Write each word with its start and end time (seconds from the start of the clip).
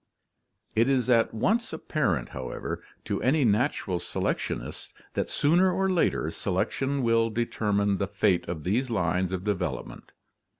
It 0.73 0.89
is 0.89 1.11
at 1.11 1.31
once 1.31 1.71
apparent, 1.71 2.29
however, 2.29 2.81
to 3.05 3.21
any 3.21 3.45
natural 3.45 3.99
selectionist 3.99 4.93
that 5.13 5.29
sooner 5.29 5.71
or 5.71 5.91
later 5.91 6.31
selection 6.31 7.03
will 7.03 7.29
determine 7.29 7.99
the 7.99 8.07
fate 8.07 8.47
of 8.47 8.63
these 8.63 8.89
lines 8.89 9.31
of 9.31 9.43
develop 9.43 9.85
ment. 9.85 10.11